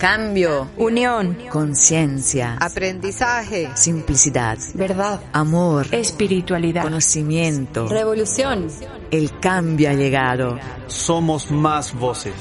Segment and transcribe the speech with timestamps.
[0.00, 0.66] Cambio.
[0.78, 1.36] Unión.
[1.50, 2.56] Conciencia.
[2.58, 3.68] Aprendizaje.
[3.74, 4.56] Simplicidad.
[4.72, 5.20] Verdad.
[5.34, 5.88] Amor.
[5.92, 6.84] Espiritualidad.
[6.84, 7.86] Conocimiento.
[7.86, 8.68] Revolución.
[9.10, 10.58] El cambio ha llegado.
[10.86, 12.32] Somos más voces.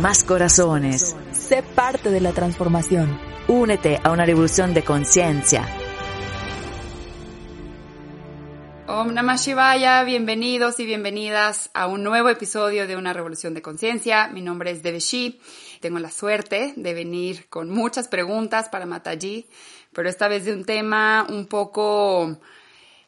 [0.00, 1.16] Más corazones.
[1.32, 3.18] Sé parte de la transformación.
[3.48, 5.66] Únete a una revolución de conciencia.
[9.14, 14.28] Namah Shivaya, bienvenidos y bienvenidas a un nuevo episodio de Una Revolución de Conciencia.
[14.28, 15.40] Mi nombre es Deveshi.
[15.80, 19.48] Tengo la suerte de venir con muchas preguntas para Mataji,
[19.92, 22.38] pero esta vez de un tema un poco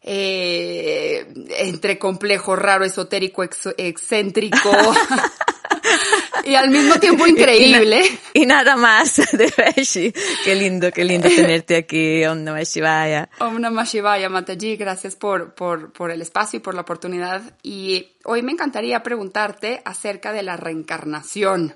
[0.03, 4.71] eh, entre complejo, raro, esotérico, excéntrico.
[6.45, 8.03] y al mismo tiempo increíble.
[8.35, 10.13] Y, nada más de Veshi.
[10.45, 12.25] Qué lindo, qué lindo tenerte aquí.
[12.25, 13.29] Om Namah Shivaya.
[13.39, 14.77] Om Namah Shivaya, Mataji.
[14.77, 17.43] Gracias por, por, por el espacio y por la oportunidad.
[17.63, 21.75] Y hoy me encantaría preguntarte acerca de la reencarnación.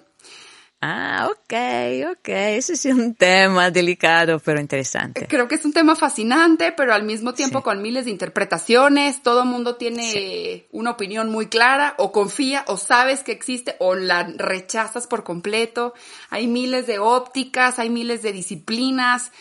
[0.87, 2.29] Ah, ok, ok.
[2.29, 5.27] Ese es un tema delicado, pero interesante.
[5.27, 9.23] Creo que es un tema fascinante, pero al mismo tiempo con miles de interpretaciones.
[9.23, 13.95] Todo el mundo tiene una opinión muy clara, o confía, o sabes que existe, o
[13.95, 15.95] la rechazas por completo.
[16.29, 19.33] Hay miles de ópticas, hay miles de disciplinas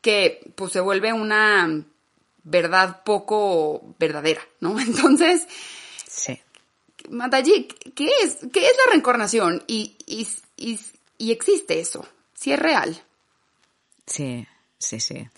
[0.00, 1.84] que pues se vuelve una
[2.44, 4.80] verdad poco verdadera, ¿no?
[4.80, 5.46] Entonces,
[6.06, 6.40] sí.
[7.10, 9.62] Mataji, ¿qué es, qué es la reencarnación?
[9.66, 10.26] Y, y,
[10.58, 10.80] y,
[11.16, 13.00] y existe eso, si es real.
[14.06, 14.46] Sí,
[14.78, 15.28] sí, sí.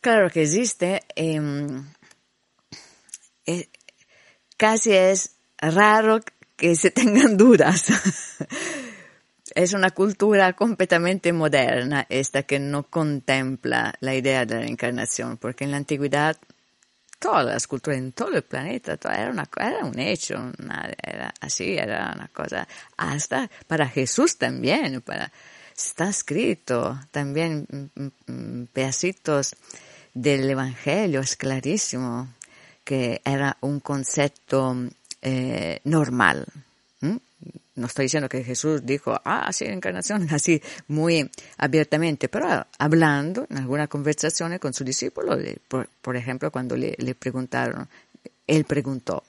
[0.00, 1.02] Claro que existe.
[1.14, 1.40] Eh,
[3.46, 3.68] eh,
[4.56, 6.20] casi es raro
[6.56, 7.86] que se tengan dudas.
[9.54, 15.64] es una cultura completamente moderna esta que no contempla la idea de la reencarnación, porque
[15.64, 16.36] en la antigüedad
[17.18, 20.52] todas las culturas en todo el planeta, era, una, era un hecho,
[21.02, 25.32] era así, era una cosa, hasta para Jesús también, para,
[25.76, 27.66] está escrito también
[28.72, 29.56] pedacitos
[30.14, 32.28] del Evangelio, es clarísimo
[32.84, 34.76] que era un concepto
[35.20, 36.46] eh, normal.
[37.74, 43.58] No estoy diciendo que Jesús dijo, ah, sí, encarnación, así muy abiertamente, pero hablando en
[43.58, 45.36] alguna conversación con su discípulo,
[45.68, 47.88] por, por ejemplo, cuando le, le, preguntaron,
[48.46, 49.22] él preguntó,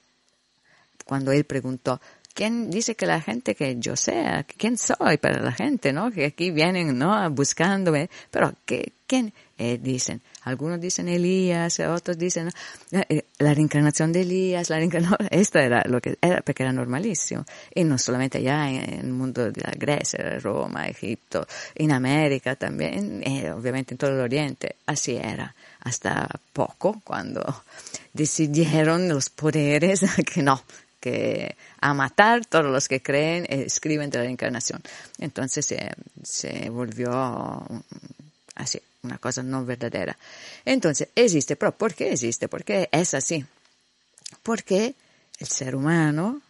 [1.06, 2.00] cuando él preguntó,
[2.34, 4.44] ¿quién dice que la gente que yo sea?
[4.44, 6.12] ¿Quién soy para la gente, no?
[6.12, 7.30] Que aquí vienen, ¿no?
[7.32, 9.34] Buscándome, pero ¿qué, ¿quién?
[9.58, 12.50] Eh, dicen, algunos dicen Elías, otros dicen
[12.92, 17.46] la reencarnación de Elías, la reencarnación, esto era lo que era, porque era normalísimo.
[17.74, 23.22] Y no solamente allá en el mundo de la Grecia, Roma, Egipto, en América también,
[23.26, 25.54] eh, obviamente en todo el Oriente, así era.
[25.82, 27.64] Hasta poco, cuando
[28.14, 30.02] decidieron los poderes
[30.34, 30.62] que no,
[31.00, 34.82] que a matar todos los que creen, eh, escriben de la reencarnación.
[35.20, 35.92] Entonces se,
[36.24, 37.12] se volvió
[38.56, 40.18] así una cosa no verdadera.
[40.66, 42.48] Entonces, existe, pero ¿por qué existe?
[42.48, 43.46] Porque es así.
[44.44, 44.96] Porque
[45.40, 46.42] el ser humano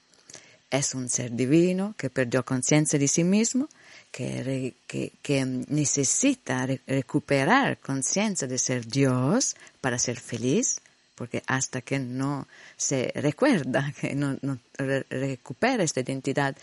[0.69, 3.69] es un ser divino que perdió conciencia de sí mismo,
[4.11, 10.81] que, que, que necesita re recuperar conciencia de ser Dios para ser feliz,
[11.15, 16.55] porque hasta que no se recuerda, que no, no re recupera esta identidad,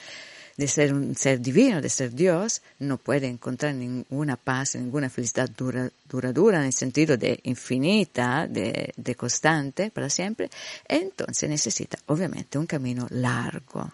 [0.57, 5.51] de ser un ser divino, de ser Dios, no puede encontrar ninguna paz, ninguna felicidad
[5.51, 10.51] dura, duradura en el sentido de infinita, de, de constante para siempre,
[10.89, 13.91] entonces necesita obviamente un camino largo.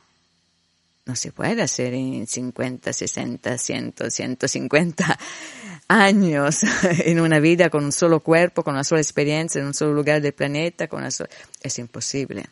[1.07, 5.19] No se puede hacer en 50, 60, 100, 150
[5.89, 6.61] años
[7.05, 10.21] en una vida con un solo cuerpo, con una sola experiencia, en un solo lugar
[10.21, 11.31] del planeta, con una sola...
[11.63, 12.45] es imposible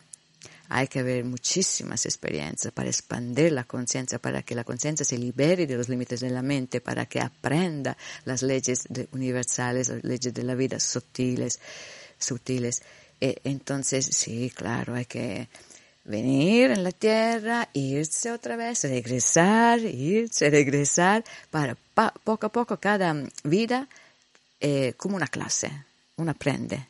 [0.69, 5.65] hay que haber muchísimas experiencias para expandir la conciencia, para que la conciencia se libere
[5.65, 10.43] de los límites de la mente, para que aprenda las leyes universales, las leyes de
[10.43, 11.59] la vida sutiles,
[12.19, 12.83] sutiles.
[13.19, 15.49] Eh, entonces, sí, claro, hay que
[16.05, 22.77] venir en la tierra, irse otra vez, regresar, irse, regresar, para pa, poco a poco
[22.77, 23.87] cada vida
[24.59, 25.71] eh, como una clase,
[26.17, 26.87] uno aprende.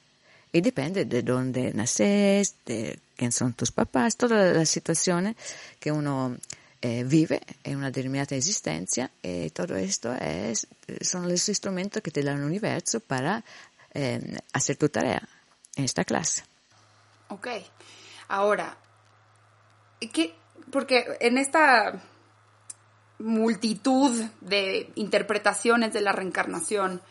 [0.51, 5.35] Y depende de dónde naces, de quién son tus papás, todas las situaciones
[5.77, 6.37] que uno
[6.81, 10.67] eh, vive en una determinada existencia y todo esto es,
[11.01, 13.43] son los instrumentos que te da el universo para
[13.93, 15.27] eh, hacer tu tarea
[15.75, 16.43] en esta clase.
[17.27, 17.47] Ok,
[18.29, 18.77] ahora,
[20.13, 20.33] ¿qué?
[20.71, 22.01] porque en esta
[23.17, 27.01] multitud de interpretaciones de la reencarnación,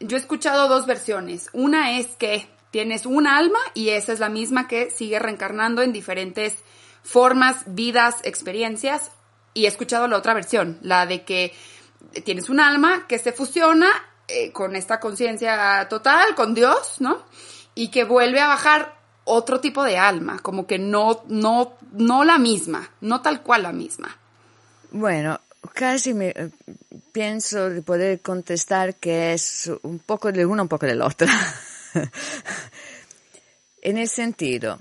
[0.00, 1.50] yo he escuchado dos versiones.
[1.52, 5.92] Una es que tienes un alma y esa es la misma que sigue reencarnando en
[5.92, 6.56] diferentes
[7.02, 9.10] formas, vidas, experiencias.
[9.52, 11.52] Y he escuchado la otra versión, la de que
[12.24, 13.88] tienes un alma que se fusiona
[14.28, 17.24] eh, con esta conciencia total, con Dios, ¿no?
[17.74, 18.94] Y que vuelve a bajar
[19.24, 23.72] otro tipo de alma, como que no, no, no la misma, no tal cual la
[23.72, 24.16] misma.
[24.92, 25.40] Bueno,
[25.74, 26.50] casi me eh,
[27.12, 31.28] pienso de poder contestar que es un poco de una, un poco de la otra.
[33.82, 34.78] en el sentido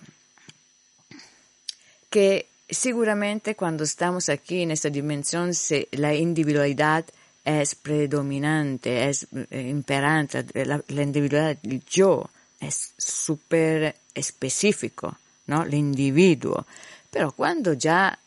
[2.10, 5.52] que seguramente cuando estamos aquí en esta dimensión
[5.92, 7.06] la individualidad
[7.46, 12.30] es predominante, es eh, imperante, la, la individualidad, el yo
[12.60, 15.18] es súper específico,
[15.48, 15.64] ¿no?
[15.64, 16.66] El individuo.
[17.10, 18.20] Pero cuando ya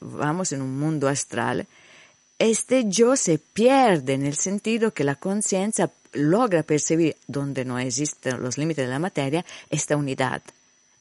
[0.00, 1.66] vamos en un mundo astral,
[2.38, 8.42] este yo se pierde en el sentido que la conciencia logra percibir, donde no existen
[8.42, 10.42] los límites de la materia, esta unidad.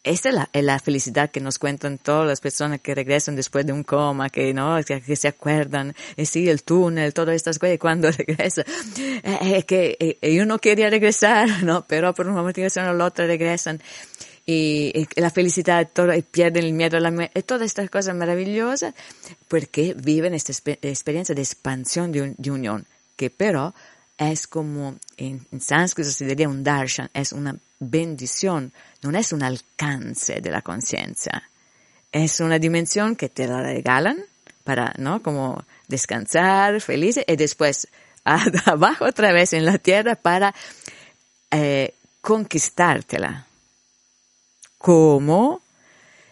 [0.02, 3.66] Esta es la, es la, felicidad que nos cuentan todas las personas que regresan después
[3.66, 7.60] de un coma, que no, que, que se acuerdan, y sí, el túnel, todas estas
[7.60, 8.64] cosas, y cuando regresa,
[9.24, 11.86] eh, que eh, uno quería regresar, ¿no?
[11.86, 13.82] Pero por una motivación o la otra regresan.
[14.46, 18.16] Y, y, la felicidad, todo, y pierden el miedo a la muerte, todas estas cosas
[18.16, 18.94] maravillosas,
[19.50, 22.86] porque viven esta experiencia de expansión de, un, de unión,
[23.18, 23.76] que pero
[24.20, 29.42] es como, en, en sánscrito se diría un darshan, es una bendición, no es un
[29.44, 31.50] alcance de la conciencia,
[32.12, 34.18] es una dimensión que te la regalan
[34.64, 35.24] para, ¿no?
[35.24, 37.88] Como descansar, feliz, y después
[38.66, 40.54] abajo otra vez en la tierra para
[41.50, 43.48] eh, conquistártela.
[44.78, 45.62] Como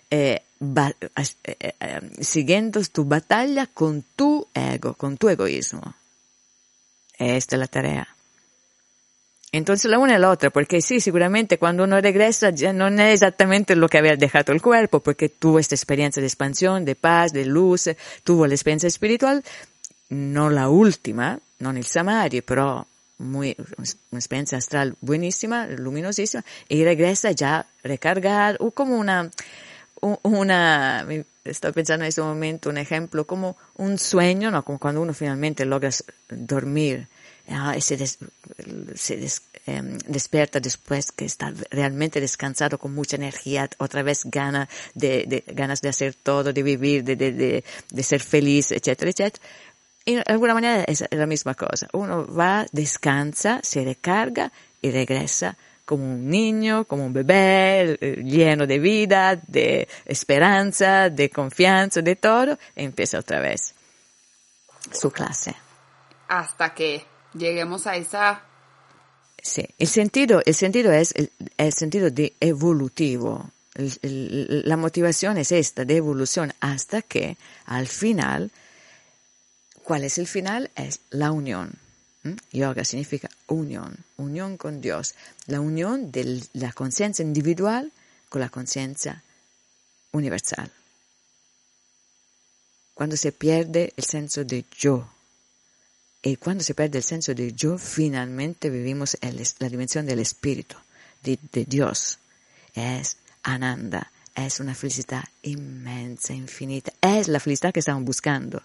[0.10, 5.94] eh, eh, eh, siguiendo tu batalla con tu ego, con tu egoísmo.
[7.18, 8.08] Esta es la tarea.
[9.52, 13.14] Entonces la una y la otra, porque sí, seguramente cuando uno regresa ya no es
[13.14, 17.32] exactamente lo que había dejado el cuerpo, porque tuvo esta experiencia de expansión, de paz,
[17.32, 17.90] de luz,
[18.24, 19.44] tuvo la experiencia espiritual,
[20.10, 22.88] no la última, no el samadhi, pero
[23.20, 23.56] muy,
[24.12, 29.32] una experiencia astral buenísima, luminosísima, y regresa ya recargado, o como una,
[30.02, 31.06] una,
[31.44, 34.64] estoy pensando en este momento un ejemplo, como un sueño, ¿no?
[34.64, 35.90] Como cuando uno finalmente logra
[36.30, 37.08] dormir,
[37.50, 38.20] ah, se, des,
[38.96, 44.70] se des, eh, despierta después que está realmente descansado con mucha energía, otra vez gana
[44.94, 49.12] de, de ganas de hacer todo, de vivir, de, de, de, de ser feliz, etcétera,
[49.12, 49.46] etcétera.
[50.06, 51.90] Y de alguna manera es la misma cosa.
[51.92, 58.68] Uno va, descansa, se recarga y regresa como un niño, como un bebé, eh, lleno
[58.68, 63.74] de vida, de esperanza, de confianza, de todo, y empieza otra vez
[64.92, 65.56] su clase.
[66.28, 68.44] Hasta que lleguemos a esa...
[69.42, 73.50] Sí, el sentido, el sentido es el, el sentido de evolutivo.
[73.74, 78.52] El, el, la motivación es esta, de evolución, hasta que al final,
[79.84, 80.70] ¿cuál es el final?
[80.76, 81.80] Es la unión.
[82.28, 82.36] ¿Mm?
[82.52, 85.16] Yoga significa unión, unión con Dios,
[85.46, 87.92] la unión de la conciencia individual
[88.30, 89.24] con la conciencia
[90.12, 90.72] universal.
[92.94, 95.10] Cuando se pierde el senso de yo,
[96.22, 99.18] y cuando se pierde el senso de yo, finalmente vivimos
[99.60, 100.76] la dimensión del espíritu,
[101.24, 102.18] de, de, Dios.
[102.74, 106.92] Es Ananda, es una felicidad inmensa, infinita.
[107.02, 108.62] Es la felicidad que estamos buscando.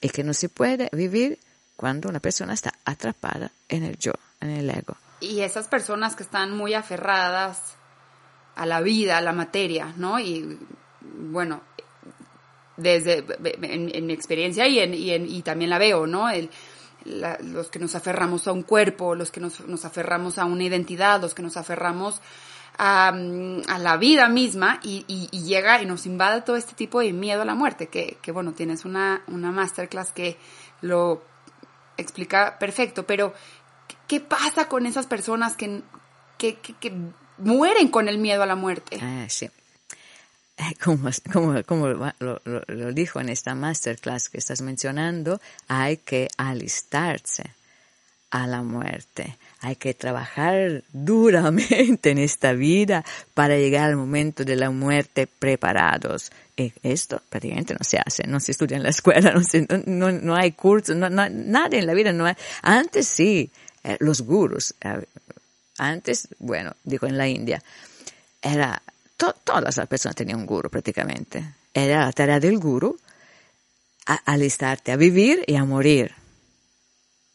[0.00, 1.38] Y que no se puede vivir
[1.80, 4.98] cuando una persona está atrapada en el yo, en el ego.
[5.18, 7.74] Y esas personas que están muy aferradas
[8.54, 10.20] a la vida, a la materia, ¿no?
[10.20, 10.58] Y
[11.00, 11.62] bueno,
[12.76, 13.24] desde
[13.62, 16.28] en, mi experiencia y, en, y, en, y, también la veo, ¿no?
[16.28, 16.50] El,
[17.06, 21.32] los que nos aferramos a un cuerpo, los que nos, aferramos a una identidad, los
[21.32, 22.20] que nos aferramos
[22.76, 27.40] a, a la vida misma y, llega y nos invade todo este tipo de miedo
[27.40, 30.36] a la muerte, que, que bueno, tienes una, una masterclass que
[30.82, 31.30] lo
[32.00, 33.34] explica perfecto, pero
[34.06, 35.82] ¿qué pasa con esas personas que,
[36.38, 36.92] que, que,
[37.38, 38.98] mueren con el miedo a la muerte?
[39.00, 39.48] Ah, sí
[40.82, 42.12] como, como, como lo,
[42.44, 47.54] lo, dijo en esta masterclass que estás mencionando, hay que alistarse
[48.30, 49.36] a la muerte.
[49.60, 56.32] Hay que trabajar duramente en esta vida para llegar al momento de la muerte preparados.
[56.56, 59.34] Y esto prácticamente no se hace, no se estudia en la escuela,
[59.68, 62.12] no, no, no hay cursos, no, nada en la vida.
[62.12, 62.34] No hay.
[62.62, 63.50] Antes sí,
[63.84, 65.04] eh, los gurus, eh,
[65.78, 67.62] antes, bueno, digo en la India,
[68.42, 68.82] era
[69.16, 71.54] to, todas las personas tenían un guru prácticamente.
[71.72, 72.98] Era la tarea del guru
[74.06, 76.19] a, alistarte a vivir y a morir.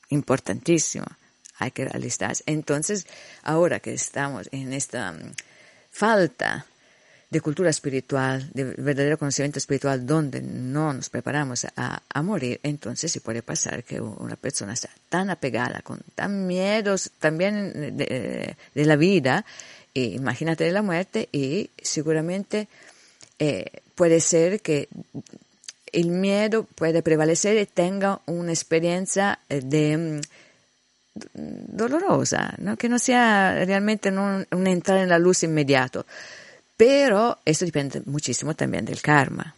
[0.09, 1.05] Importantísimo.
[1.57, 2.43] Hay que alistarse.
[2.45, 3.07] Entonces,
[3.43, 5.31] ahora que estamos en esta um,
[5.91, 6.65] falta
[7.29, 13.19] de cultura espiritual, de verdadero conocimiento espiritual, donde no nos preparamos a, morir, entonces sí
[13.19, 18.95] puede pasar que una persona está tan apegada, con tan miedos también de, de la
[18.95, 19.43] vida,
[19.93, 22.67] e imagínate de la muerte, y seguramente
[23.39, 24.87] eh, puede ser que
[25.95, 30.21] el miedo puede prevalecer y tenga una experiencia de mm,
[31.33, 32.75] dolorosa, ¿no?
[32.75, 36.05] que no sea realmente un, un entrar en la luz inmediato.
[36.77, 39.55] Pero depende muchísimo también del karma.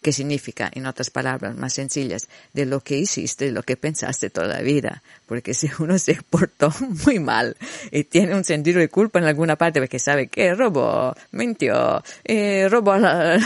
[0.00, 4.46] ¿Qué significa, en otras palabras más sencillas, de lo que hiciste, lo que pensaste toda
[4.46, 5.02] la vida.
[5.26, 6.72] Porque si uno se portó
[7.04, 7.56] muy mal
[7.90, 12.68] y tiene un sentido de culpa en alguna parte porque sabe que robó, mintió, eh,
[12.70, 13.38] robó la,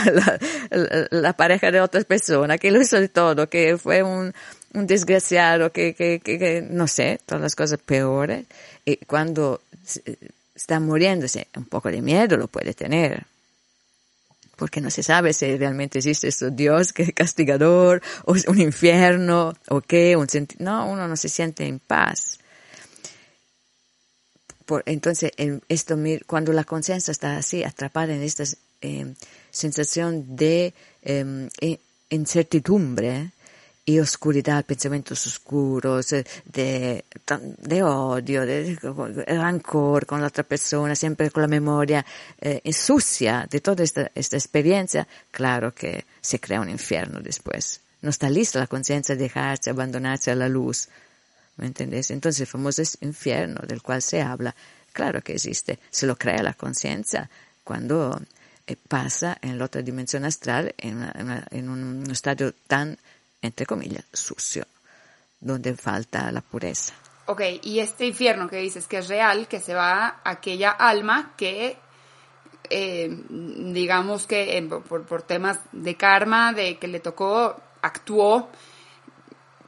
[1.09, 4.31] la, pareja de otras personas, que lo hizo de todo, que fue un,
[4.73, 8.45] desgraciado, que, que, que, que, no sé, todas las cosas peores.
[8.85, 9.61] Y cuando
[10.55, 13.25] está muriéndose, un poco de miedo lo puede tener
[14.55, 18.59] porque no se sabe si realmente existe este Dios que es castigador, o es un
[18.59, 20.27] infierno, o qué, un
[20.59, 22.39] no, uno no se siente en paz.
[24.65, 25.31] Por, entonces,
[25.67, 28.43] esto, cuando la conciencia está así, atrapada en esta
[28.81, 29.13] eh,
[29.51, 31.79] sensación de eh,
[32.09, 33.32] incertidumbre,
[33.85, 41.29] y oscuridad, pensamientos oscuros, de, de odio, de, de, rancor con la otra persona, siempre
[41.31, 42.05] con la memoria
[42.39, 47.81] eh, sucia de toda esta, esta experiencia, claro que se crea un infierno después.
[48.01, 50.87] No está lista la conciencia de dejarse, abandonarse a la luz.
[51.57, 52.09] ¿Me entendés?
[52.09, 54.55] Entonces el famoso infierno del cual se habla,
[54.93, 55.79] claro que existe.
[55.89, 57.29] Se lo crea la conciencia
[57.63, 58.19] cuando
[58.65, 62.97] eh, pasa en la otra dimensión astral en, una, en un estadio tan
[63.43, 64.65] entre comillas, sucio,
[65.39, 66.93] donde falta la pureza.
[67.25, 71.33] Ok, y este infierno que dices que es real, que se va a aquella alma
[71.37, 71.77] que,
[72.69, 78.49] eh, digamos que eh, por, por, temas de karma, de que le tocó, actuó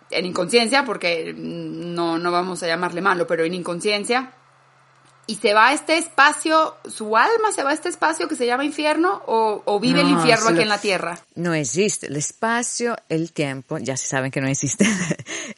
[0.09, 4.31] en inconsciencia, porque no, no vamos a llamarle malo, pero en inconsciencia,
[5.27, 8.45] y se va a este espacio, su alma se va a este espacio que se
[8.45, 11.19] llama infierno o, o vive no, el infierno aquí en la tierra.
[11.35, 14.85] No existe el espacio, el tiempo, ya se saben que no existe,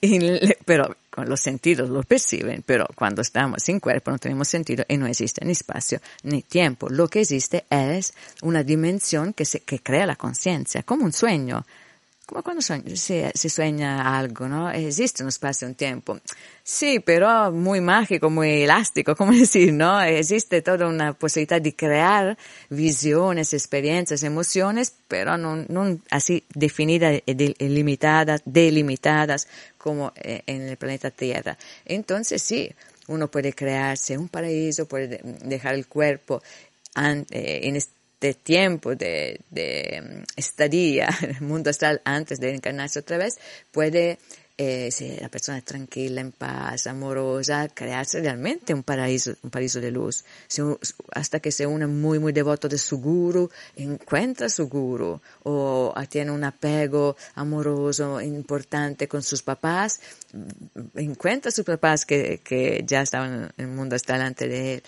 [0.66, 4.98] pero con los sentidos lo perciben, pero cuando estamos sin cuerpo no tenemos sentido y
[4.98, 6.90] no existe ni espacio ni tiempo.
[6.90, 11.66] Lo que existe es una dimensión que, se, que crea la conciencia, como un sueño
[12.28, 14.70] come quando si, si, sueña algo, ¿no?
[14.70, 16.20] Existe un espacio, un tiempo.
[16.62, 20.02] Sí, pero muy mágico, muy elástico, como decir, ¿no?
[20.02, 22.38] Existe toda una posibilidad de crear
[22.70, 27.22] visiones, experiencias, emociones, pero no, así definidas,
[27.60, 31.58] limitadas, delimitadas como eh, en el planeta Tierra.
[31.86, 32.70] Entonces, sí,
[33.08, 36.44] uno puede crearse un paraíso, puede dejar el cuerpo
[36.98, 42.54] eh, en este de tiempo, de, de mm, estadía en el mundo astral antes de
[42.54, 43.38] encarnarse otra vez,
[43.72, 44.18] puede,
[44.58, 49.80] eh, si la persona es tranquila, en paz, amorosa, crearse realmente un paraíso, un paraíso
[49.80, 50.26] de luz.
[51.14, 56.32] Hasta que se une muy, muy devoto de su guru, encuentra su guru, o tiene
[56.32, 60.00] un apego amoroso importante con sus papás,
[60.34, 64.84] mm, encuentra sus papás que, que ya estaban en el mundo astral antes de él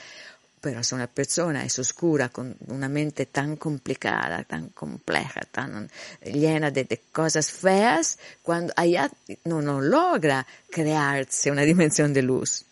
[0.62, 5.90] pero si una persona es oscura, con una mente tan complicada, tan compleja, tan
[6.24, 9.10] llena de, de cosas feas, cuando allá
[9.46, 12.66] no, no logra crearse una dimensión de luz.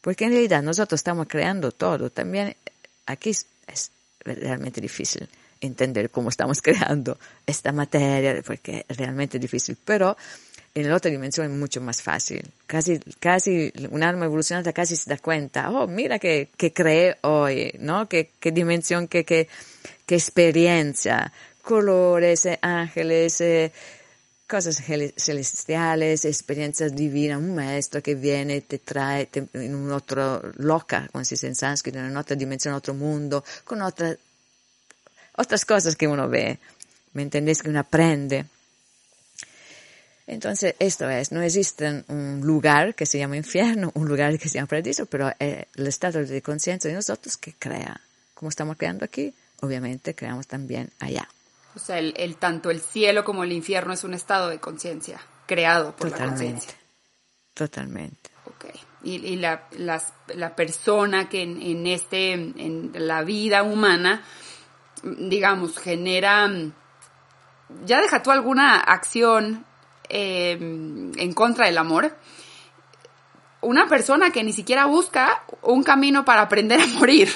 [0.00, 2.10] Porque en realidad nosotros estamos creando todo.
[2.10, 2.56] También
[3.06, 5.28] aquí es, es realmente difícil
[5.60, 9.76] entender cómo estamos creando esta materia, porque es realmente difícil.
[9.84, 10.16] Pero
[10.76, 12.42] en la otra dimensión es mucho más fácil.
[12.66, 17.72] Casi, casi, un alma evolucionada casi se da cuenta, oh, mira que, que creé hoy,
[17.78, 18.08] ¿no?
[18.08, 19.48] Qué, qué dimensión, qué, qué,
[20.04, 23.72] qué experiencia, colores, eh, ángeles, eh,
[24.46, 24.82] cosas
[25.16, 31.36] celestiales, experiencias un maestro que viene, te trae te, en un otro loca, como se
[31.36, 34.18] dice en sánscrito, en otra dimensión, otro mundo, con otras
[35.64, 36.58] cosas que uno ve.
[37.14, 37.62] ¿Me entendés?
[37.62, 38.44] Que uno aprende.
[40.26, 44.56] Entonces, esto es, no existe un lugar que se llama infierno, un lugar que se
[44.56, 48.00] llama paradiso, pero es el estado de conciencia de nosotros que crea.
[48.34, 51.28] Como estamos creando aquí, obviamente creamos también allá.
[51.76, 55.20] O sea, el, el tanto el cielo como el infierno es un estado de conciencia
[55.46, 56.44] creado por Totalmente.
[56.44, 56.78] la conciencia.
[57.54, 58.30] Totalmente.
[58.46, 58.64] Ok.
[59.04, 64.24] Y, y la, las, la, persona que en, en, este, en la vida humana,
[65.02, 66.50] digamos, genera,
[67.84, 69.65] ya deja tú alguna acción
[70.08, 72.16] eh, en contra del amor,
[73.60, 77.30] una persona que ni siquiera busca un camino para aprender a morir.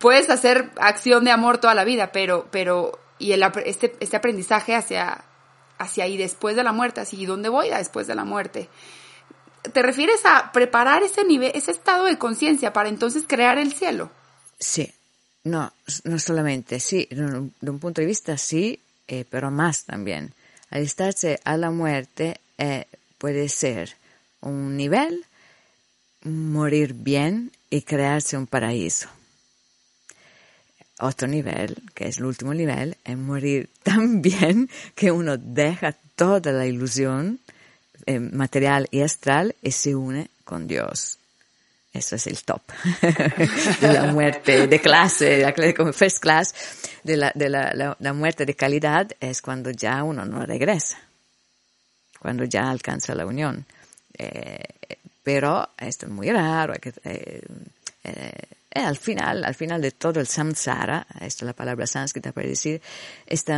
[0.00, 4.74] puedes hacer acción de amor toda la vida, pero, pero, y el, este, este aprendizaje
[4.74, 5.24] hacia,
[5.78, 8.68] hacia ahí después de la muerte, así, ¿dónde voy después de la muerte?
[9.72, 14.10] ¿Te refieres a preparar ese nivel, ese estado de conciencia para entonces crear el cielo?
[14.58, 14.92] Sí,
[15.44, 15.72] no,
[16.04, 20.34] no solamente, sí, de un punto de vista sí, eh, pero más también.
[20.70, 22.86] Alistarse a la muerte eh,
[23.18, 23.96] puede ser
[24.40, 25.24] un nivel,
[26.22, 29.08] morir bien y crearse un paraíso.
[30.98, 36.52] Otro nivel, que es el último nivel, es morir tan bien que uno deja toda
[36.52, 37.40] la ilusión
[38.06, 41.19] eh, material y astral y se une con Dios.
[41.92, 42.62] Eso es el top.
[43.80, 46.54] la muerte de clase, como first class,
[47.02, 50.98] de, la, de la, la, muerte de calidad es cuando ya uno no regresa,
[52.20, 53.66] cuando ya alcanza la unión.
[54.16, 54.62] Eh,
[55.22, 56.74] pero esto es muy raro.
[56.74, 57.42] Eh,
[58.04, 58.32] eh,
[58.72, 62.80] al final, al final de todo el samsara, esta es la palabra sánscrita para decir,
[63.26, 63.52] este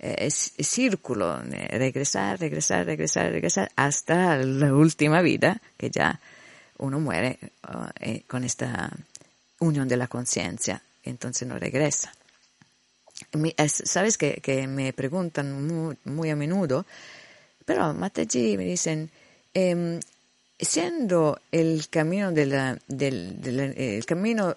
[0.00, 6.18] es, círculo, regresar, regresar, regresar, regresar, hasta la última vida, que ya
[6.80, 8.90] uno muere uh, con esta
[9.60, 12.12] unión de la conciencia, entonces no regresa.
[13.66, 16.86] Sabes que, que me preguntan muy, muy, a menudo,
[17.64, 19.10] pero Mataji me dicen,
[19.52, 20.00] eh,
[20.58, 22.78] siendo el camino, de la,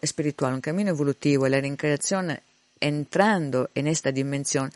[0.02, 2.40] espiritual, un camino evolutivo, la reencarnación
[2.80, 4.72] entrando en esta dimensión,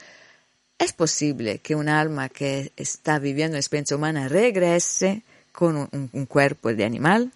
[0.78, 6.26] ¿es posible que un alma que está viviendo una experiencia humana regrese con un, un
[6.26, 7.32] cuerpo de animal?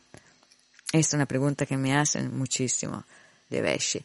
[0.92, 3.04] Es una pregunta que me hacen muchísimo
[3.50, 4.04] de Vesci.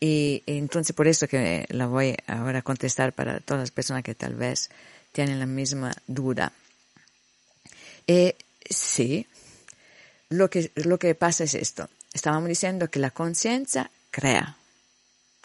[0.00, 4.34] Y, entonces por eso que la voy a contestar para todas las personas que tal
[4.34, 4.70] vez
[5.12, 6.52] tienen la misma duda.
[8.06, 8.36] Eh,
[8.68, 9.26] sí,
[10.28, 11.88] lo que, lo que pasa es esto.
[12.12, 14.56] Estábamos diciendo que la conciencia crea.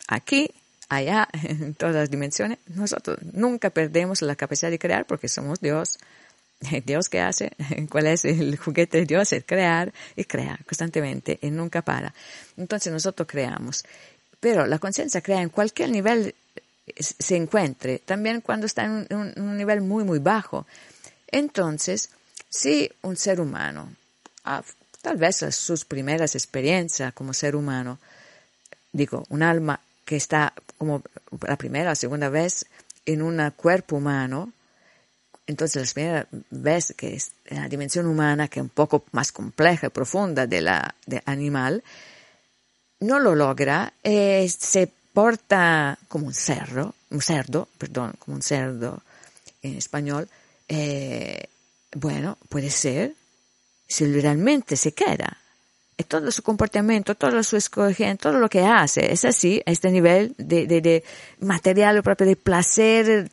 [0.08, 0.50] Aquí,
[0.90, 6.00] allá, en todas las dimensiones, nosotros nunca perdemos la capacidad de crear porque somos Dios.
[6.86, 7.52] Dios que hace,
[7.90, 12.14] cuál es el juguete de Dios, es crear y crea constantemente y nunca para.
[12.58, 13.86] Entonces nosotros creamos.
[14.40, 16.36] Pero la conciencia crea en cualquier nivel
[16.96, 20.66] se encuentre, también cuando está en un, un nivel muy, muy bajo.
[21.30, 22.10] Entonces,
[22.50, 23.94] si un ser humano,
[25.02, 28.00] tal vez sus primeras experiencias como ser humano,
[28.94, 31.04] digo, un alma que está como
[31.46, 32.66] la primera o segunda vez
[33.06, 34.54] en un cuerpo humano,
[35.48, 39.88] entonces la primera vez que es la dimensión humana, que es un poco más compleja
[39.88, 41.84] y profunda de la de animal,
[43.00, 49.02] no lo logra, eh, se porta como un cerdo, un cerdo, perdón, como un cerdo
[49.62, 50.28] en español,
[50.68, 51.46] eh,
[51.96, 53.14] bueno, puede ser,
[53.88, 55.38] si realmente se queda.
[56.00, 59.90] Y todo su comportamiento, todo su escogiendo, todo lo que hace, es así, a este
[59.90, 61.04] nivel de, de, de
[61.40, 63.32] material propio de placer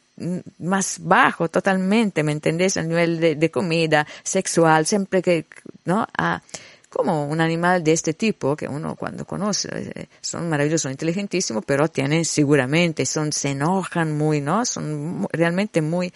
[0.59, 2.77] más bajo totalmente, ¿me entendés?
[2.77, 5.46] A nivel de, comida, sexual, siempre que,
[5.85, 6.07] ¿no?
[6.16, 6.42] A,
[6.88, 11.64] como un animal de este tipo que uno cuando conoce eh, son maravillosos, son inteligentísimos,
[11.66, 14.64] pero tienen seguramente, son, se enojan muy, ¿no?
[14.64, 16.12] Son realmente muy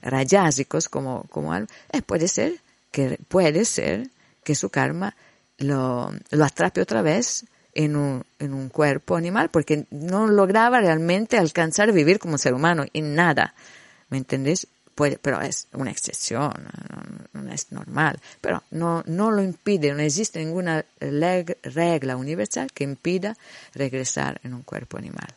[0.00, 1.66] rayásicos como, como algo.
[1.92, 2.54] Eh, puede ser
[2.92, 4.10] que, puede ser
[4.44, 5.16] que su karma
[5.58, 11.38] lo, lo atrape otra vez en un, en un cuerpo animal porque no lograba realmente
[11.38, 13.54] alcanzar a vivir como ser humano en nada.
[14.10, 14.68] ¿Me entendés?
[14.94, 16.52] puede, pero es una excepción,
[17.32, 23.36] no, es normal, pero no, no lo impide, no existe ninguna regla universal que impida
[23.74, 25.28] regresar en un cuerpo animal.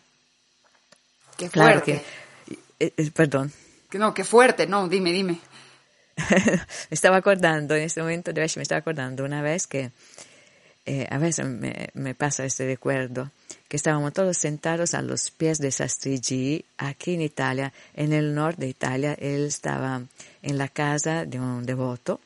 [1.38, 2.02] Qué fuerte.
[2.80, 3.52] Eh, eh, perdón.
[3.93, 5.39] No, qué fuerte, no, dime, dime.
[6.17, 9.91] me estaba acordando, en este momento de me estaba acordando una vez que
[10.86, 13.32] eh, a veces me, me, pasa este recuerdo,
[13.67, 18.62] que estábamos todos sentados a los pies de Sastrigi, aquí en Italia, en el norte
[18.62, 19.13] de Italia.
[19.13, 20.04] Él estaba
[20.41, 22.19] en la casa de un devoto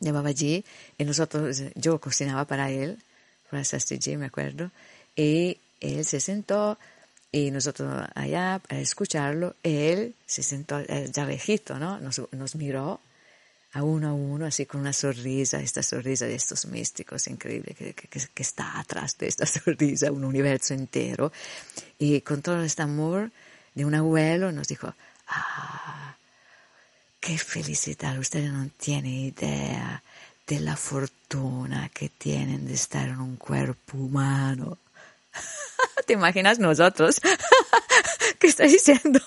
[0.00, 0.64] de Babaji,
[0.98, 2.98] y nosotros, yo cocinaba para él,
[3.50, 4.70] para Sastrigi, me acuerdo,
[5.14, 6.78] y él se sentó
[7.32, 12.00] y nosotros allá para escucharlo, él se sentó, ya viejito, ¿no?
[12.00, 13.00] Nos, nos miró
[13.72, 18.42] a uno a uno, así con una sonrisa, esta sonrisa de estos místicos increíble que,
[18.42, 21.32] está atrás de esta sonrisa, un universo entero.
[21.98, 23.30] Y con todo este amor
[23.74, 24.92] de un abuelo nos dijo,
[25.28, 26.16] ah,
[27.20, 30.02] qué felicidad, ustedes no tienen idea
[30.46, 34.78] de la fortuna que tienen de estar en un cuerpo humano.
[36.06, 37.20] ¿Te imaginas nosotros?
[38.40, 39.20] ¿Qué está diciendo?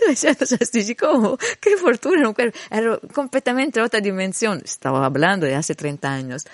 [0.98, 2.32] como, qué fortuna,
[2.70, 4.62] era completamente otra dimensión.
[4.64, 6.46] Estaba hablando de hace 30 años.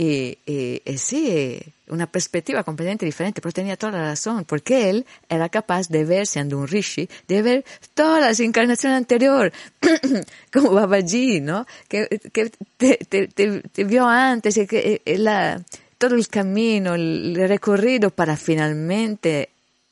[0.00, 5.04] Y, y, y, sí, una perspectiva completamente diferente, pero tenía toda la razón, porque él
[5.28, 7.64] era capaz de ver, siendo un rishi, de ver
[7.94, 9.52] todas las encarnaciones anteriores,
[10.52, 11.66] como Babaji, ¿no?
[11.88, 15.60] Que, que te, te, te, te, vio antes, que la,
[15.98, 19.50] todo el camino, el recorrido para finalmente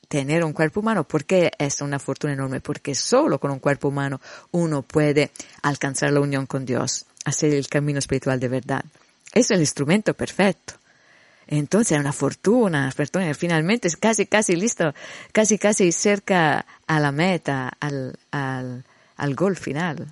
[0.08, 4.20] tener un cuerpo humano, porque es una fortuna enorme, porque solo con un cuerpo humano
[4.52, 5.30] uno puede
[5.62, 8.84] alcanzar la unión con Dios, hacer el camino espiritual de verdad.
[9.32, 10.74] Es el instrumento perfecto.
[11.48, 14.92] Entonces es una fortuna, fortuna, finalmente es casi, casi listo,
[15.32, 18.84] casi, casi cerca a la meta, al, al,
[19.16, 20.08] al gol final.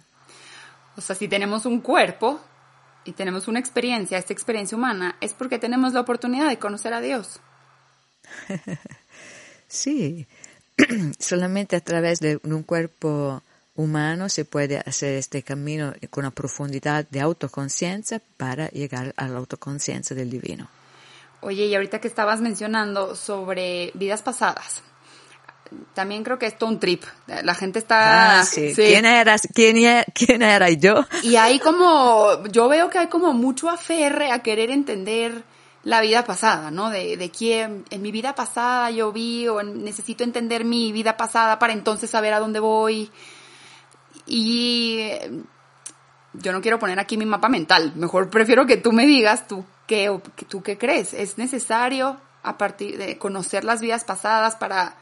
[0.97, 2.41] O sea, si tenemos un cuerpo
[3.05, 7.01] y tenemos una experiencia, esta experiencia humana, es porque tenemos la oportunidad de conocer a
[7.01, 7.41] Dios.
[9.75, 10.27] sí,
[11.19, 13.43] solamente a través de un cuerpo
[13.77, 19.39] humano se puede hacer este camino con una profundidad de autoconciencia para llegar a la
[19.39, 20.69] autoconciencia del divino.
[21.41, 24.83] Oye, y ahorita que estabas mencionando sobre vidas pasadas,
[25.93, 27.03] también creo que es todo un trip.
[27.27, 28.41] La gente está...
[28.41, 28.75] Ah, sí.
[28.75, 28.83] Sí.
[28.87, 31.05] ¿Quién, eras, quién, ¿Quién era yo?
[31.23, 35.43] Y hay como, yo veo que hay como mucho aferre a querer entender
[35.85, 36.91] la vida pasada, ¿no?
[36.91, 41.59] De, de quién, en mi vida pasada yo vi o necesito entender mi vida pasada
[41.59, 43.11] para entonces saber a dónde voy.
[44.27, 45.03] Y
[46.35, 49.65] yo no quiero poner aquí mi mapa mental, mejor prefiero que tú me digas tú
[49.87, 51.15] qué, tú qué crees.
[51.15, 54.97] ¿Es necesario a partir de conocer las vidas pasadas para,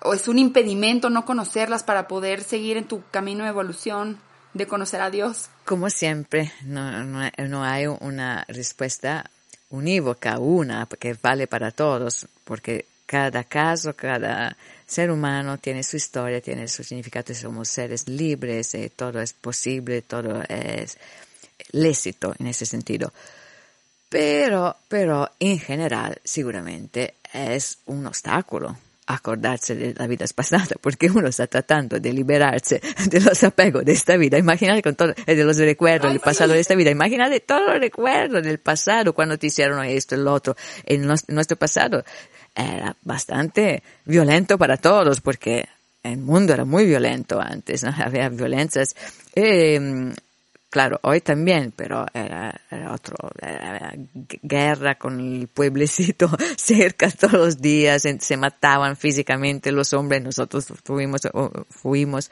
[0.00, 4.18] o es un impedimento no conocerlas para poder seguir en tu camino de evolución,
[4.54, 5.48] de conocer a Dios?
[5.64, 9.30] Como siempre, no, no, no hay una respuesta
[9.70, 16.40] unívoca, una, que vale para todos, porque cada caso, cada ser humano tiene su historia,
[16.40, 20.98] tiene su significado, somos seres libres, eh, todo es posible, todo es
[21.72, 23.12] lícito en ese sentido.
[24.08, 31.28] Pero, pero en general, seguramente es un obstáculo acordarse de la vida pasada, porque uno
[31.28, 34.38] está tratando de liberarse de los apegos de esta vida.
[34.38, 36.90] Imagínate con todo, de los recuerdos del pasado de esta vida.
[36.90, 40.56] Imagínate todos los recuerdos del pasado, cuando te hicieron esto, el otro.
[40.84, 42.04] En nuestro pasado
[42.54, 45.68] era bastante violento para todos, porque
[46.02, 47.94] el mundo era muy violento antes, ¿no?
[47.96, 48.94] Había violencias.
[49.34, 50.12] Eh,
[50.74, 52.60] claro, hoy también, pero era,
[52.90, 53.94] otro, era
[54.42, 61.20] guerra con el pueblecito cerca todos los días, se mataban físicamente los hombres, nosotros fuimos,
[61.70, 62.28] fuimos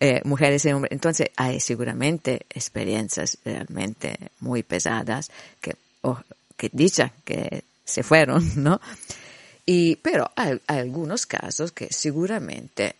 [0.00, 0.90] eh, mujeres y hombres.
[0.90, 5.30] Entonces hay seguramente experiencias realmente muy pesadas
[5.60, 6.18] que, oh,
[6.56, 8.80] que dicha que se fueron, ¿no?
[9.64, 12.96] Y, pero hay algunos casos que seguramente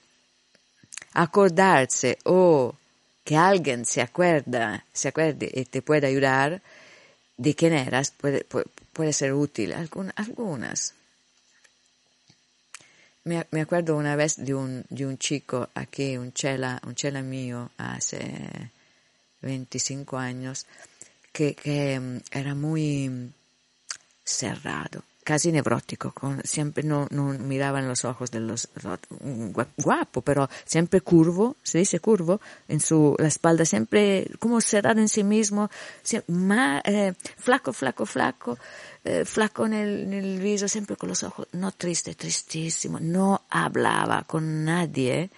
[1.15, 2.77] acordarse o
[3.25, 6.63] que alguien se acuerda, se acuerde y te pueda ayudar
[7.37, 9.73] de quién eras, puede, puede, puede ser útil.
[9.73, 10.95] Algun, algunas.
[13.25, 17.23] Me, me, acuerdo una vez de un, de un chico aquí, un chela, un chela
[17.23, 18.71] mío, hace
[19.43, 20.67] 25 años,
[21.33, 23.31] que, que era muy
[24.25, 28.69] cerrado casi nevrótico, con, siempre no, no miraba en los ojos de los,
[29.77, 35.09] guapo, pero siempre curvo, se dice curvo, en su, la espalda siempre como cerrado en
[35.09, 35.71] sí mismo,
[36.03, 38.59] siempre, más, eh, flaco, flaco, flaco,
[39.05, 44.25] eh, flaco en el, en viso, siempre con los ojos, no triste, tristísimo, no hablaba
[44.25, 45.31] con nadie,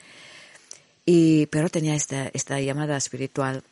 [1.05, 3.63] y, pero tenía esta, esta llamada espiritual.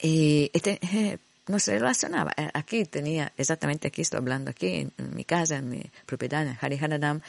[0.00, 1.18] Y, y te, eh,
[1.50, 2.32] no se relacionaba.
[2.36, 6.56] Eh, aquí tenía, exactamente aquí estoy hablando, aquí en, mi casa, en mi propiedad, en
[6.60, 7.20] Hariharanam,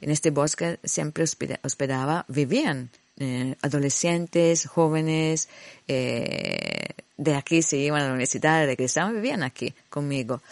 [0.00, 1.24] en este bosque siempre
[1.62, 5.48] hospedaba, vivían eh, adolescentes, jóvenes,
[5.86, 10.42] eh, de aquí se iban a la universidad, regresaban, vivían aquí conmigo.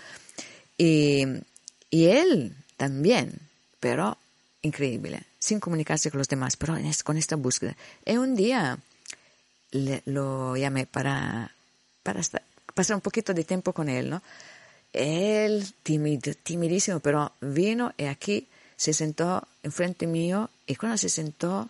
[0.79, 1.25] Y,
[1.91, 3.33] y él también,
[3.81, 4.19] pero
[4.63, 7.77] increíble, sin comunicarse con los demás, pero con esta búsqueda.
[8.05, 8.79] Y un día
[9.71, 11.55] le, lo llamé para,
[12.03, 12.43] para estar,
[12.75, 14.23] pasar un poquito de tiempo con él, ¿no?
[14.93, 21.69] Él, tímido, timidísimo, pero vino y aquí se sentó enfrente mío y cuando se sentó,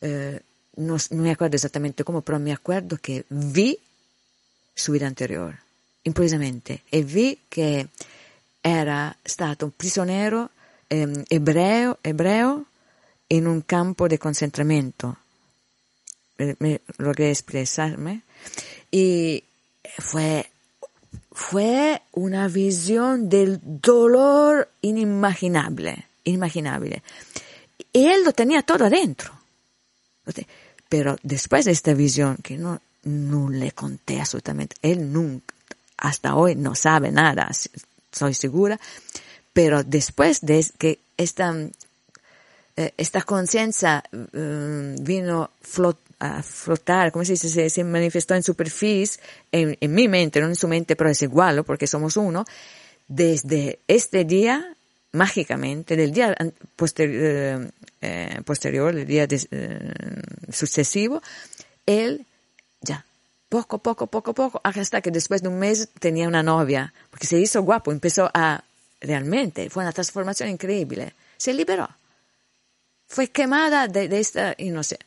[0.00, 0.40] eh,
[0.76, 3.78] no, no, me acuerdo exactamente cómo, pero me acuerdo que vi
[4.74, 5.58] su vida anterior,
[6.04, 7.88] improvvisamente, e vi che
[8.62, 10.50] era stato un prigioniero
[10.88, 12.66] eh, ebreo, ebreo
[13.28, 15.16] in un campo di concentramento.
[16.36, 18.22] Me, me logré expresarme.
[18.90, 19.44] Y
[19.98, 20.50] fue,
[21.32, 27.02] fue una visión del dolor inimaginable, inimaginable.
[27.92, 29.32] Y él lo tenía todo adentro.
[30.88, 35.54] Pero después de esta visión, que no, no le conté absolutamente, él nunca,
[35.96, 37.50] hasta hoy no sabe nada,
[38.12, 38.78] soy segura,
[39.52, 41.54] pero después de que esta,
[42.76, 45.50] eh, esta conciencia eh, vino
[46.20, 50.56] a flotar, como se dice, se, manifestó en superficie, en, en, mi mente, no en
[50.56, 52.44] su mente, pero es igual, porque somos uno,
[53.08, 54.76] desde este día,
[55.12, 56.36] mágicamente, del día
[56.76, 59.26] posterior, eh, posterior el día
[60.52, 61.20] sucesivo,
[61.86, 62.24] él
[62.80, 63.04] ya
[63.50, 67.38] poco, poco, poco, poco, hasta que después de un mes tenía una novia, porque se
[67.38, 68.62] hizo guapo, empezó a,
[69.00, 71.88] realmente, fue una transformación increíble, se liberó,
[73.08, 74.98] fue quemada de, esta, y no sé,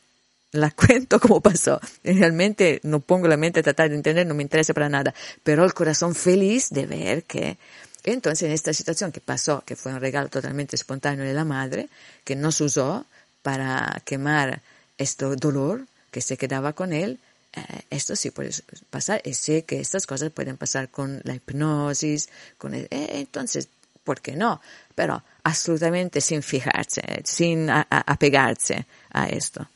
[0.54, 4.42] la cuento como pasó, realmente no pongo la mente a tratar de entender, no me
[4.42, 7.58] interesa para nada, pero el corazón feliz de ver que,
[8.04, 11.88] entonces en esta situación que pasó, que fue un regalo totalmente espontáneo de la madre,
[12.24, 13.06] que no se usó
[13.42, 14.62] para quemar
[14.96, 17.18] este dolor que se quedaba con él,
[17.52, 18.50] eh, esto sí puede
[18.90, 23.68] pasar y sé que estas cosas pueden pasar con la hipnosis, con eh, entonces,
[24.04, 24.60] ¿por qué no?
[24.94, 29.68] Pero absolutamente sin fijarse, sin apegarse a esto.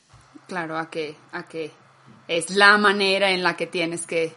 [0.49, 1.71] Claro, a que, a que
[2.27, 4.35] es la manera en la que tienes que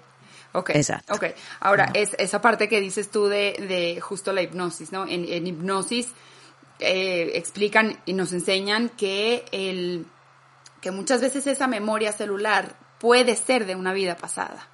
[0.54, 0.72] Ok.
[0.72, 1.14] Exacto.
[1.14, 1.26] Ok.
[1.62, 5.08] Ahora, es, esa parte que dices tú de, de justo la hipnosis, ¿no?
[5.08, 6.10] En, en hipnosis
[6.80, 10.06] eh, explican y nos enseñan que el,
[10.82, 14.68] que muchas veces esa memoria celular puede ser de una vida pasada.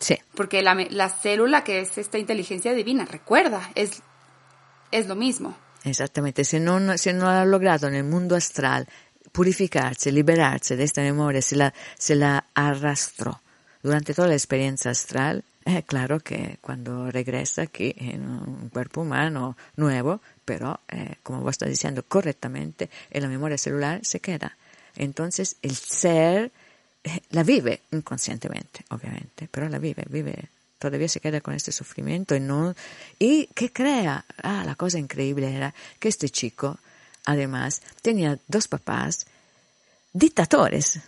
[0.00, 0.18] Sí.
[0.34, 4.02] Porque la, la célula, que es esta inteligencia divina, recuerda, es,
[4.90, 5.56] es lo mismo.
[5.84, 8.36] Exactamente, si no, si no ha logrado en el mundo
[9.30, 13.40] astral purificarse, liberarse de esta memoria, se la, se la arrastró
[13.82, 19.56] durante toda la experiencia astral, es claro que cuando regresa aquí en un cuerpo humano
[19.76, 24.56] nuevo, pero eh, como vos estás diciendo correctamente, en la memoria celular se queda.
[24.96, 26.50] Entonces el ser
[27.04, 32.34] eh, la vive inconscientemente, obviamente, pero la vive, vive, todavía se queda con este sufrimiento
[32.34, 32.74] y no,
[33.18, 36.78] y que crea, ah, la cosa increíble era que este chico,
[37.24, 39.26] además, tenía dos papás
[40.12, 41.00] dictadores,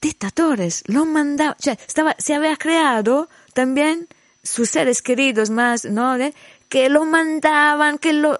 [0.00, 4.08] dictadores, lo mandaba, sea, estaba, se había creado también
[4.42, 6.16] sus seres queridos más, ¿no?
[6.68, 8.38] Que lo mandaban, que lo,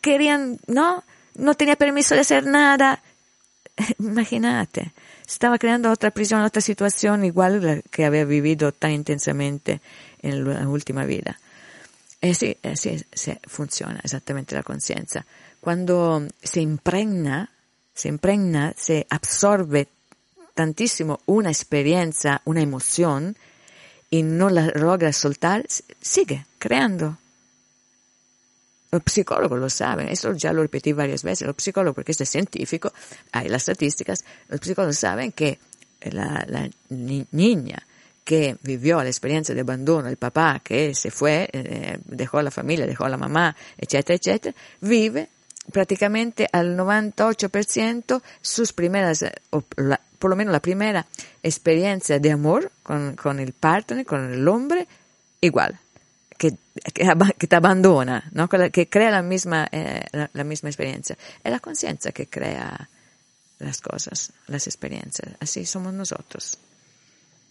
[0.00, 1.04] querían, ¿no?
[1.34, 3.02] No tenía permiso de hacer nada.
[3.98, 4.92] Imagínate
[5.32, 9.80] estaba creando otra prisión, otra situación igual que había vivido tan intensamente
[10.20, 11.38] en la última vida.
[12.20, 13.04] Y sí, así
[13.46, 15.26] funciona exactamente la conciencia.
[15.62, 17.48] Cuando se impregna,
[17.94, 19.86] se impregna, se absorbe
[20.54, 23.36] tantísimo una experiencia, una emoción,
[24.10, 25.64] y no la logra soltar,
[26.00, 27.16] sigue creando,
[28.90, 32.30] los psicólogos lo saben, eso ya lo repetí varias veces, los psicólogos, porque esto es
[32.30, 32.92] científico,
[33.30, 35.60] hay las estadísticas, los psicólogos saben que
[36.10, 37.86] la, niña
[38.24, 42.84] que vivió la experiencia de abandono, el papá que se fue, eh, dejó la familia,
[42.84, 45.28] dejó la mamá, etcétera, etcétera, vive
[45.70, 51.06] prácticamente al 98% sus primeras, o por lo menos la primera
[51.42, 54.88] experiencia de amor con, con el partner, con el hombre,
[55.40, 55.78] igual
[56.42, 56.56] que,
[56.92, 58.48] que, te abandona, ¿no?
[58.48, 61.16] que crea la misma, eh, la, misma experiencia.
[61.44, 62.88] Es la conciencia que crea
[63.60, 65.36] las cosas, las experiencias.
[65.38, 66.58] Así somos nosotros.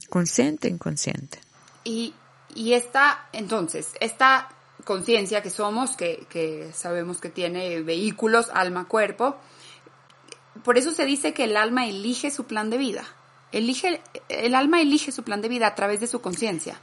[0.10, 1.40] Consciente, inconsciente.
[1.86, 2.14] Y,
[2.54, 4.50] y esta, entonces, esta
[4.86, 9.38] conciencia que somos, que, que sabemos que tiene vehículos, alma, cuerpo,
[10.64, 13.04] por eso se dice que el alma elige su plan de vida.
[13.52, 16.80] Elige, el alma elige su plan de vida a través de su conciencia.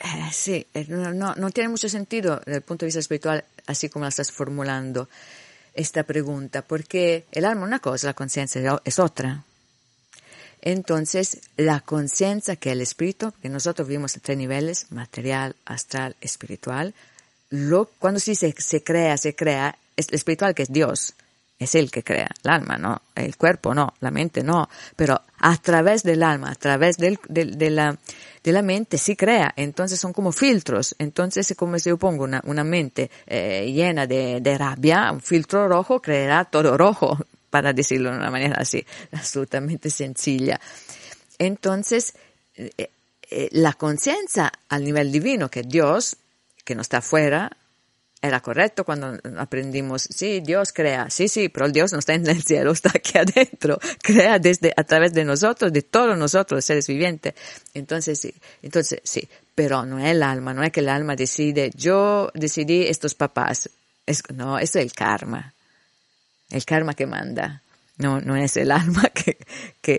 [0.00, 3.88] Eh, sí, eh, no, no, tiene mucho sentido desde el punto de vista espiritual, así
[3.88, 5.08] como la estás formulando
[5.74, 9.44] esta pregunta, porque el alma es una cosa, la conciencia es otra.
[10.62, 16.94] Entonces, la conciencia que el espíritu, que nosotros vivimos en tres niveles, material, astral, espiritual,
[17.50, 21.14] lo, cuando se dice se crea, se crea, es el espiritual que es Dios,
[21.58, 25.56] es el que crea, el alma no, el cuerpo no, la mente no, pero a
[25.56, 27.98] través del alma, a través del, de, la,
[28.44, 32.40] de la mente sí crea, entonces son como filtros, entonces como si yo pongo una,
[32.44, 37.18] una mente eh, llena de, de rabia, un filtro rojo creará todo rojo,
[37.50, 40.60] para decirlo de una manera así, absolutamente sencilla.
[41.38, 42.14] Entonces,
[42.54, 42.90] eh,
[43.30, 46.16] eh, la conciencia al nivel divino, que Dios,
[46.64, 47.50] que no está afuera,
[48.20, 52.42] era correcto cuando aprendimos, sí, Dios crea, sí, sí, pero Dios no está en el
[52.42, 57.34] cielo, está aquí adentro, crea desde, a través de nosotros, de todos nosotros, seres vivientes.
[57.74, 61.70] Entonces, sí, entonces, sí, pero no es el alma, no es que el alma decide,
[61.74, 63.70] yo decidí estos papás.
[64.06, 65.54] Es, no, eso es el karma.
[66.50, 67.62] El karma que manda.
[67.98, 69.38] no, no es el alma que,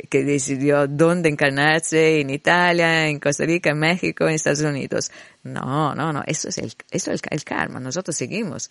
[0.07, 5.11] que, decidió dónde encarnarse, en Italia, en Costa Rica, en México, en Estados Unidos.
[5.43, 7.79] No, no, no, eso es el, eso es el, karma.
[7.79, 8.69] Nosotros seguimos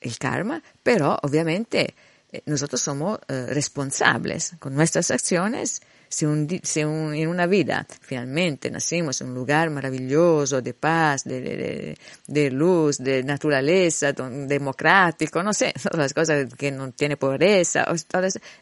[0.00, 1.94] el karma, pero obviamente
[2.32, 7.86] eh, nosotros somos uh, responsables con nuestras acciones si, un, si un, en una vida
[8.00, 15.42] finalmente nacimos en un lugar maravilloso de paz, de, de, de luz, de naturaleza, democrático,
[15.42, 17.86] no sé, todas las cosas que no tiene pobreza,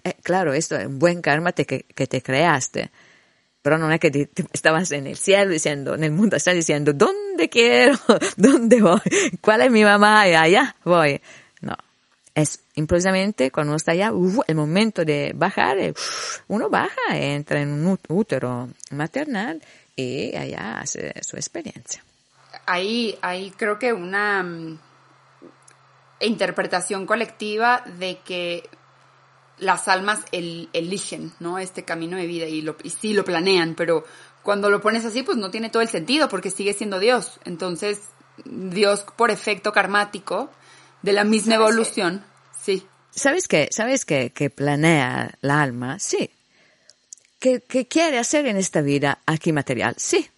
[0.04, 2.90] eh, claro, esto es un buen karma te, que, que, te creaste.
[3.62, 6.54] Pero no es que te, te estabas en el cielo diciendo, en el mundo estás
[6.54, 7.96] diciendo, ¿dónde quiero?
[8.36, 9.00] ¿Dónde voy?
[9.40, 10.28] ¿Cuál es mi mamá?
[10.28, 11.20] Y allá voy.
[11.60, 11.76] No,
[12.34, 14.12] es improvvisamente cuando uno está allá,
[14.46, 15.94] el momento de bajar, uh,
[16.48, 19.62] uno baja, entra en un útero maternal
[19.96, 22.04] y allá hace su experiencia.
[22.66, 24.78] Ahí, ahí creo que una um,
[26.20, 28.68] interpretación colectiva de que
[29.58, 31.58] las almas el, eligen, ¿no?
[31.58, 34.04] Este camino de vida y, lo, y sí lo planean, pero
[34.42, 37.38] cuando lo pones así, pues no tiene todo el sentido porque sigue siendo Dios.
[37.44, 38.00] Entonces,
[38.44, 40.50] Dios por efecto karmático,
[41.02, 42.24] de la misma evolución.
[42.60, 42.86] Sí.
[43.14, 43.68] ¿Sabes qué?
[43.70, 44.30] ¿Sabes qué?
[44.30, 46.30] Que planea la alma, sí.
[47.38, 49.94] ¿Qué, quiere hacer en esta vida aquí material?
[49.98, 50.28] Sí.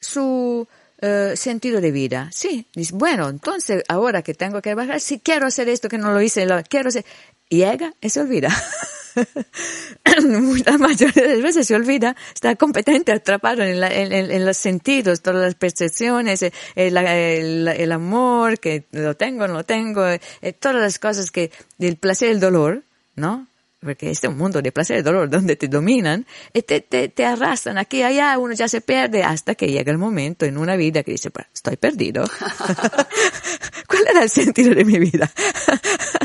[0.00, 0.66] Su
[1.02, 2.66] uh, sentido de vida, sí.
[2.74, 6.22] Dice, bueno, entonces ahora que tengo que bajar, sí quiero hacer esto que no lo
[6.22, 7.04] hice, lo quiero hacer.
[7.50, 8.48] Llega y se olvida.
[10.66, 15.40] la mayoría de las veces se olvida, está competente, atrapado en, en, los sentidos, todas
[15.42, 16.52] las percepciones, el,
[16.96, 20.20] el, el, amor, que lo tengo, no lo tengo, eh,
[20.58, 22.82] todas las cosas que, del placer y el dolor,
[23.16, 23.46] ¿no?
[23.80, 27.08] Porque este es un mundo de placer y dolor donde te dominan y te, te,
[27.08, 30.56] te arrastran aquí y allá, uno ya se pierde hasta que llega el momento en
[30.56, 32.24] una vida que dice, estoy perdido.
[33.88, 35.30] ¿Cuál era el sentido de mi vida?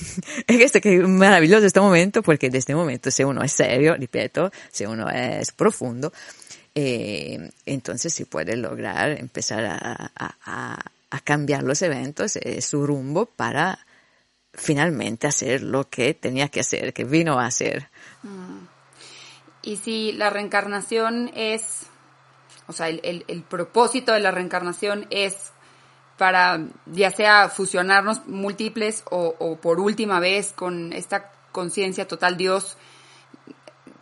[0.46, 3.96] es este que es maravilloso este momento porque de este momento si uno es serio,
[3.98, 6.12] repito, si uno es profundo,
[6.74, 10.78] eh, entonces se puede lograr empezar a,
[11.24, 13.78] cambiar los eventos, eh, su rumbo para
[14.52, 17.88] finalmente hacer lo que tenía que hacer, que vino a hacer.
[18.22, 18.58] Mm.
[19.62, 21.82] Y si la reencarnación es,
[22.66, 25.52] o sea, el propósito de la reencarnación es
[26.20, 32.76] para ya sea fusionarnos múltiples o, por última vez con esta conciencia total Dios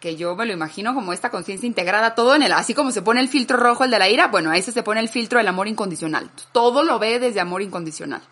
[0.00, 3.02] que yo me lo imagino como esta conciencia integrada todo en el así como se
[3.02, 5.38] pone el filtro rojo el de la ira bueno a ese se pone el filtro
[5.38, 8.22] del amor incondicional todo lo ve desde amor incondicional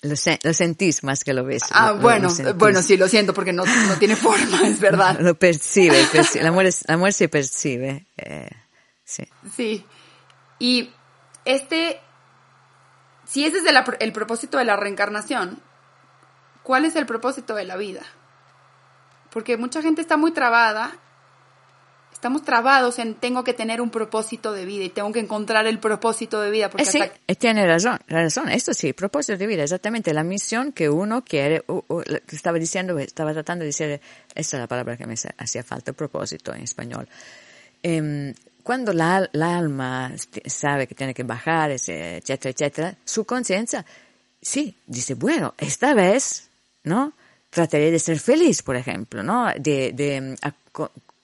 [0.00, 1.64] lo, sentís más que lo ves.
[1.72, 3.64] Ah, bueno, bueno, sí, lo siento porque no,
[3.98, 5.18] tiene forma, es verdad.
[5.18, 8.06] Lo percibe, el, amor el amor se percibe.
[8.16, 8.48] Eh,
[9.04, 9.24] sí.
[9.56, 9.84] Sí.
[10.60, 10.90] Y
[11.44, 12.00] este
[13.28, 13.64] si ese es
[14.00, 15.60] el, propósito de la reencarnación,
[16.62, 18.00] ¿cuál es el propósito de la vida?
[19.30, 20.92] Porque mucha gente está muy trabada,
[22.10, 25.78] estamos trabados en tengo que tener un propósito de vida y tengo que encontrar el
[25.78, 26.70] propósito de vida.
[26.70, 30.88] Porque sí, eh, tiene razón, razón, esto sí, propósito de vida, exactamente la misión que
[30.88, 31.62] uno quiere,
[32.32, 34.00] estaba diciendo, estaba tratando de decir,
[34.34, 37.06] esta es la palabra que me hacía falta, propósito en español.
[37.82, 38.32] Em,
[38.68, 40.12] cuando la, alma
[40.44, 43.82] sabe que tiene que bajar, etcétera, etcétera, su conciencia,
[44.42, 46.50] sí, dice, bueno, esta vez,
[46.84, 47.14] ¿no?
[47.48, 49.46] Trataré de ser feliz, por ejemplo, ¿no?
[49.58, 50.36] De, de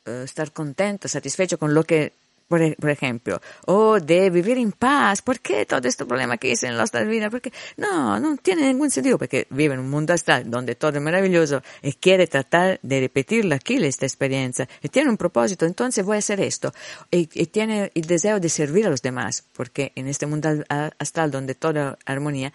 [0.07, 2.15] eh, estar contento, satisfecho con lo que
[2.49, 5.23] por, ejemplo, o de vivir en paz.
[5.23, 7.31] ¿Por qué todo este problema que hice en la vida?
[7.31, 11.03] Porque no, no tiene ningún sentido, porque vive en un mundo astral donde todo es
[11.03, 16.17] maravilloso y quiere tratar de repetirla aquí esta experiencia y tiene un propósito, entonces voy
[16.17, 16.73] a hacer esto.
[17.11, 20.49] Y, tiene el deseo de servir a los demás, porque en este mundo
[20.99, 22.53] astral donde toda armonía,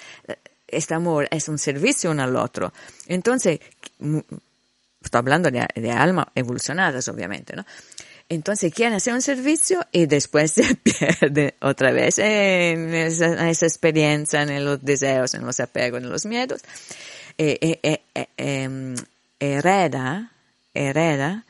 [0.67, 2.73] este amor es un servicio uno al otro.
[3.07, 3.59] Entonces,
[3.99, 7.65] estoy hablando de, de almas evolucionadas, obviamente, ¿no?
[8.29, 14.63] Entonces quieren hacer un servicio y después se pierde otra vez en esa, experiencia, en
[14.63, 16.61] los deseos, en los apegos, en los miedos.
[17.37, 18.95] Eh, eh, eh, em,
[19.39, 20.31] hereda,
[20.73, 21.45] hereda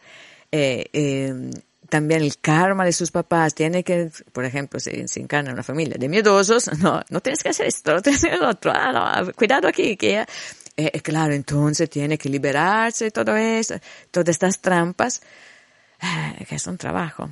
[0.51, 1.51] em,
[1.89, 3.53] también el karma de sus papás.
[3.53, 7.49] Tiene que, por ejemplo, se encarna en una familia de miedosos, no, no tienes que
[7.49, 8.71] hacer esto, no tienes que hacer lo otro.
[8.73, 10.25] Ah, cuidado aquí, que
[11.03, 13.75] claro, entonces tiene que liberarse de todo eso,
[14.11, 15.21] todas estas trampas
[16.47, 17.29] que es un trabajo.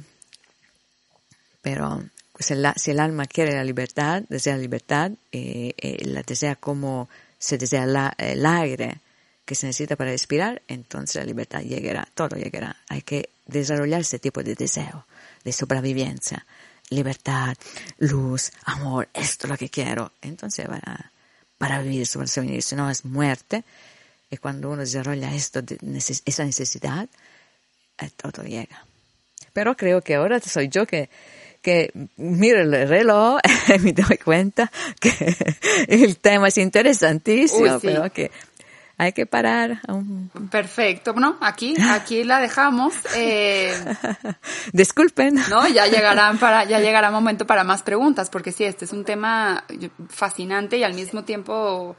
[1.61, 2.03] Pero
[2.39, 7.09] si el, alma quiere la libertad, desea la libertad, eh, eh, la desea como
[7.39, 7.83] se desea
[8.17, 9.01] el aire
[9.45, 12.75] que se necesita para respirar, entonces la libertad llegará, todo llegará.
[12.89, 15.05] Hay que desarrollar ese tipo de deseo,
[15.43, 16.45] de sobrevivencia,
[16.89, 17.55] libertad,
[17.97, 20.11] luz, amor, esto es lo que quiero.
[20.21, 21.11] Entonces para,
[21.57, 23.63] para vivir, sobrevivir, si no es muerte,
[24.29, 25.61] Y cuando uno desarrolla esto,
[26.25, 27.07] esa necesidad,
[28.15, 28.85] todo llega.
[29.53, 31.09] Pero creo que ahora soy yo que,
[31.61, 33.39] que miro el reloj
[33.75, 35.11] y me doy cuenta que
[35.87, 38.31] el tema es interesantísimo, pero que
[38.99, 39.79] hay que parar.
[40.49, 42.95] Perfecto, bueno, aquí, aquí la dejamos.
[43.15, 43.73] Eh,
[44.73, 45.35] Disculpen.
[45.49, 49.05] No, ya llegarán para, ya llegará momento para más preguntas, porque sí, este es un
[49.05, 49.63] tema
[50.09, 51.95] fascinante y al mismo tiempo,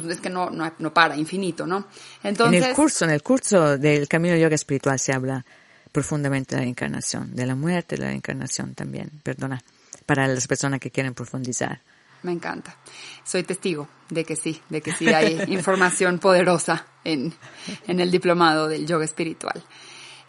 [0.00, 1.86] pues es que no, no, no para, infinito, ¿no?
[2.22, 2.62] Entonces.
[2.62, 5.44] En el curso, en el curso del Camino de Yoga Espiritual se habla
[5.90, 9.62] profundamente de la encarnación, de la muerte, de la encarnación también, perdona,
[10.06, 11.80] para las personas que quieren profundizar
[12.22, 12.76] me encanta.
[13.24, 17.32] Soy testigo de que sí, de que sí hay información poderosa en,
[17.86, 19.62] en el diplomado del yoga espiritual.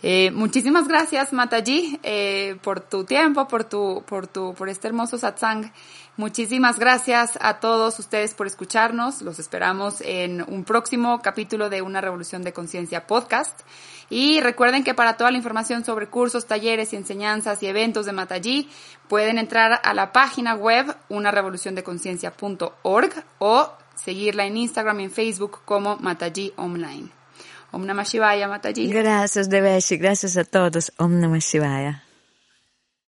[0.05, 5.17] Eh, muchísimas gracias, Mataji, eh, por tu tiempo, por tu, por tu, por este hermoso
[5.17, 5.71] satsang.
[6.15, 9.23] Muchísimas gracias a todos ustedes por escucharnos.
[9.23, 13.61] Los esperamos en un próximo capítulo de Una Revolución de Conciencia podcast.
[14.11, 18.69] Y recuerden que para toda la información sobre cursos, talleres enseñanzas y eventos de Mataji,
[19.07, 25.97] pueden entrar a la página web unarevoluciondeconciencia.org o seguirla en Instagram y en Facebook como
[25.97, 27.09] Mataji Online.
[27.71, 28.87] Om Namah Shivaya, Mataji.
[28.87, 29.49] Gracias.
[29.49, 30.93] Gracias a todos.
[30.97, 32.02] Om Namah Shivaya.